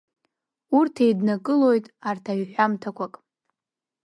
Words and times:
Уигь 0.77 0.99
иеиднакылоит 1.03 1.85
арҭ 2.09 2.25
аҩ 2.31 2.41
ҳәамҭақәак. 2.51 3.13